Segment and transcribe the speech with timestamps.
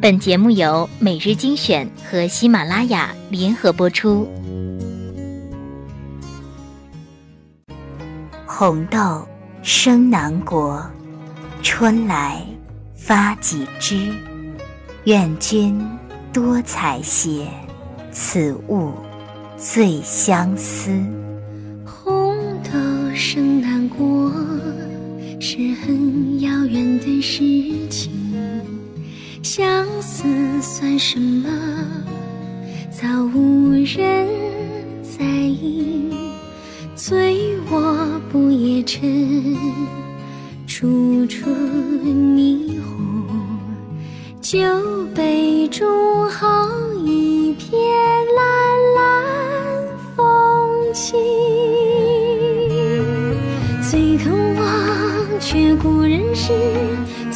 [0.00, 4.28] 本节目由每日精选和喜马拉雅联合播出。
[8.46, 9.26] 红豆
[9.60, 10.80] 生南国，
[11.64, 12.40] 春来
[12.94, 14.14] 发几枝。
[15.02, 15.84] 愿君
[16.32, 17.48] 多采撷，
[18.12, 18.92] 此物
[19.56, 20.92] 最相思。
[21.84, 22.70] 红豆
[23.16, 24.30] 生南国，
[25.40, 27.42] 是很遥远的事
[30.98, 31.48] 什么？
[32.90, 34.26] 早无人
[35.00, 36.10] 在意。
[36.96, 39.56] 醉卧不夜城，
[40.66, 43.24] 处处霓虹。
[44.40, 44.58] 酒
[45.14, 46.68] 杯中好
[47.04, 47.80] 一片
[48.36, 48.44] 蓝
[48.96, 51.14] 蓝风景。
[53.88, 54.66] 最肯忘
[55.38, 56.52] 却故人时，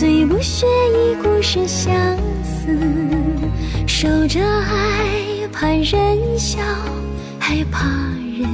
[0.00, 1.94] 最不屑一顾是相
[2.42, 2.74] 思。
[3.86, 6.58] 守着爱，怕人笑，
[7.38, 7.84] 还怕
[8.38, 8.48] 人。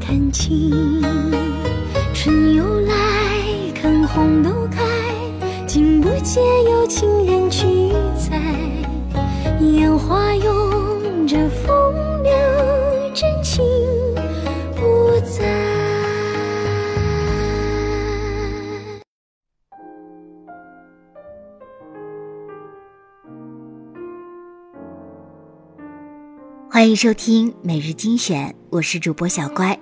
[0.00, 1.02] 看清，
[2.14, 2.94] 春又来，
[3.74, 4.82] 看红豆开，
[5.66, 8.40] 竟不见有情人去采。
[9.60, 11.94] 烟花拥着风
[26.72, 29.78] 欢迎收听每日精选，我是主播小乖。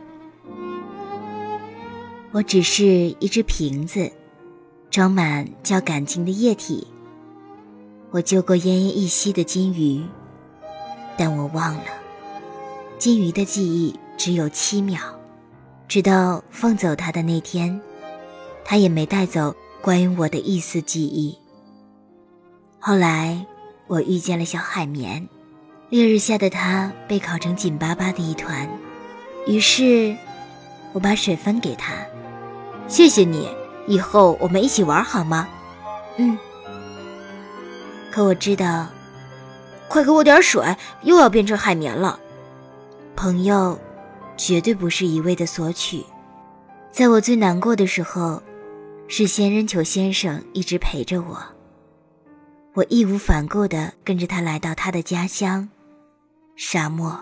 [2.33, 2.85] 我只是
[3.21, 4.11] 一只瓶子，
[4.91, 6.85] 装满叫感情的液体。
[8.11, 10.05] 我救过奄奄一息的金鱼，
[11.17, 11.85] 但我忘了，
[12.99, 15.01] 金鱼的记忆只有七秒。
[15.87, 17.81] 直到放走它的那天，
[18.65, 21.39] 它也没带走关于我的一丝记忆。
[22.81, 23.47] 后来，
[23.87, 25.29] 我遇见了小海绵，
[25.91, 28.69] 烈日下的他被烤成紧巴巴的一团，
[29.45, 30.17] 于是，
[30.93, 31.93] 我把水分给他。
[32.87, 33.49] 谢谢你，
[33.89, 35.49] 以后我们一起玩好吗？
[36.17, 36.39] 嗯。
[38.13, 38.87] 可我知道，
[39.89, 40.65] 快给我点水，
[41.03, 42.21] 又要变成海绵了。
[43.17, 43.77] 朋友，
[44.37, 46.05] 绝对不是一味的索取。
[46.93, 48.41] 在我最难过的时候，
[49.09, 51.43] 是仙人球先生一直陪着我。
[52.75, 55.69] 我义无反顾地跟着他来到他的家乡——
[56.63, 57.19] 沙漠。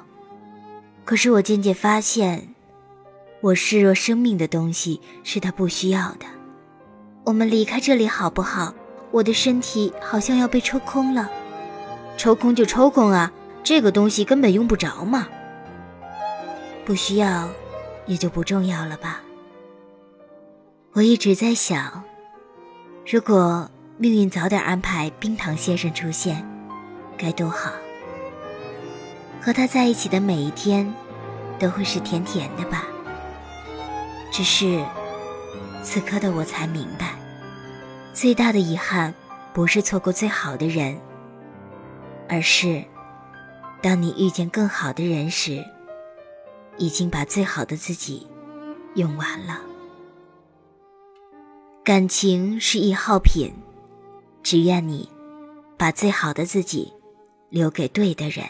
[1.05, 2.57] 可是我渐渐发现。
[3.41, 6.27] 我视若生命的东西是他不需要的。
[7.23, 8.75] 我们离开这里好不好？
[9.13, 11.31] 我的身体好像要被抽空了。
[12.17, 13.33] 抽空就抽空啊，
[13.63, 15.29] 这个东西根本用不着嘛。
[16.85, 17.49] 不需要，
[18.07, 19.23] 也就不重要了吧。
[20.95, 22.03] 我一直在想，
[23.09, 26.45] 如果命运早点安排冰糖先生出现，
[27.17, 27.71] 该多好。
[29.41, 30.93] 和他在一起的每一天，
[31.59, 32.87] 都会是甜甜的吧。
[34.31, 34.85] 只是，
[35.83, 37.15] 此刻的我才明白，
[38.13, 39.15] 最大的遗憾
[39.55, 40.99] 不是错过最好的人，
[42.29, 42.85] 而是，
[43.81, 45.65] 当你遇见更好的人时，
[46.77, 48.27] 已经把最好的自己
[48.95, 49.61] 用完了。
[51.83, 53.55] 感情是易耗品，
[54.43, 55.09] 只愿你
[55.79, 56.93] 把最好的自己
[57.49, 58.45] 留给对的人。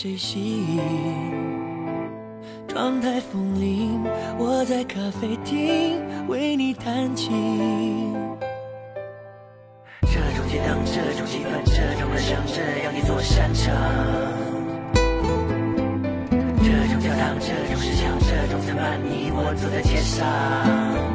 [0.00, 0.38] 谁吸
[0.76, 0.80] 引？
[2.68, 4.00] 窗台风铃，
[4.38, 8.14] 我在咖啡厅为你弹琴。
[10.02, 13.74] 这种街灯，这种气氛，这种歌声，这样一座山城。
[16.62, 21.07] 这种教堂，这种石墙，这种曾伴你我走在街上。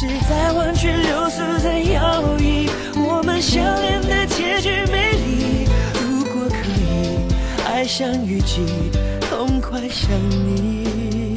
[0.00, 5.68] 是在弯曲流苏在摇曳我们相恋的结局美丽。
[6.00, 7.18] 如果可以
[7.66, 8.64] 爱上雨季
[9.28, 11.27] 痛快想你。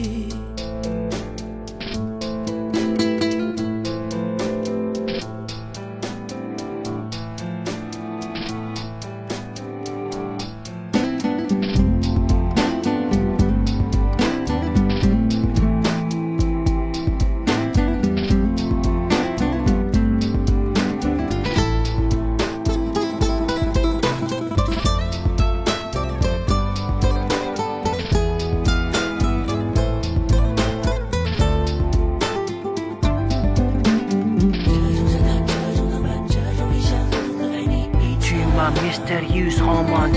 [39.12, 40.14] Mystérieuse hormone,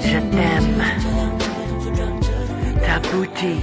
[0.00, 0.82] je t'aime.
[2.80, 3.56] Ta beauté,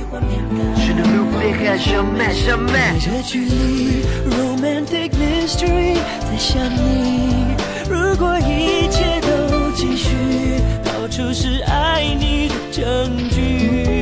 [0.77, 2.99] je ne l'oublierai jamais, jamais.
[2.99, 7.55] 这距离，romantic mystery，在想你。
[7.89, 10.11] 如果一切都继续，
[10.83, 13.94] 到处是爱你的证据。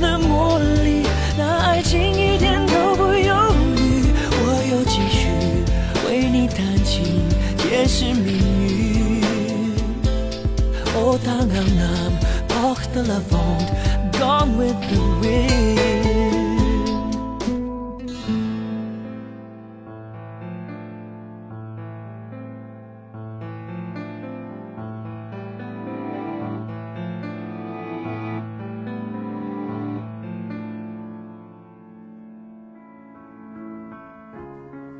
[0.00, 1.06] 的魔力，
[1.38, 3.34] 那爱情一点都不犹
[3.76, 4.12] 豫。
[4.42, 5.28] 我又继续
[6.06, 7.22] 为你弹琴，
[7.56, 9.22] 解释命运。
[10.98, 12.12] Oh, tanganam,
[12.48, 13.70] porte de la vente,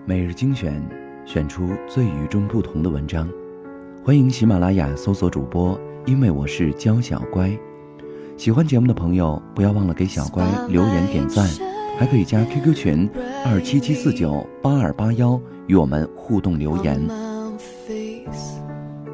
[0.08, 0.80] 每日精选，
[1.24, 3.28] 选出最与众不同的文章。
[4.04, 7.50] 欢迎喜马拉雅搜索主播，因为我是娇小乖。
[8.36, 11.44] 喜欢节目的朋友，不要忘了给小乖留言点赞，
[11.98, 13.10] 还可以加 QQ 群
[13.44, 17.04] 二七七四九八二八幺与我们互动留言。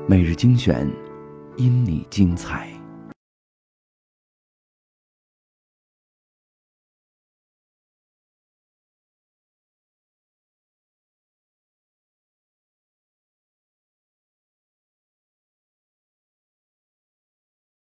[0.07, 0.87] 每日精选，
[1.57, 2.69] 因你精彩。